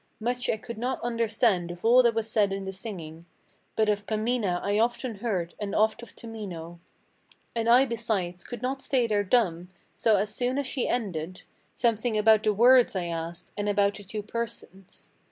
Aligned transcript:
Much 0.19 0.49
I 0.49 0.57
could 0.57 0.79
not 0.79 0.99
understand 1.03 1.69
of 1.69 1.85
all 1.85 2.01
that 2.01 2.15
was 2.15 2.27
said 2.27 2.51
in 2.51 2.65
the 2.65 2.73
singing; 2.73 3.27
But 3.75 3.87
of 3.87 4.07
Pamina 4.07 4.59
I 4.63 4.79
often 4.79 5.17
heard, 5.17 5.53
and 5.59 5.75
oft 5.75 6.01
of 6.01 6.15
Tamino: 6.15 6.79
And 7.55 7.69
I, 7.69 7.85
besides, 7.85 8.43
could 8.43 8.63
not 8.63 8.81
stay 8.81 9.05
there 9.05 9.23
dumb; 9.23 9.69
so, 9.93 10.15
as 10.17 10.33
soon 10.33 10.57
as 10.57 10.65
she 10.65 10.87
ended, 10.87 11.43
Something 11.75 12.17
about 12.17 12.41
the 12.41 12.51
words 12.51 12.95
I 12.95 13.05
asked, 13.09 13.51
and 13.55 13.69
about 13.69 13.93
the 13.93 14.03
two 14.03 14.23
persons. 14.23 15.11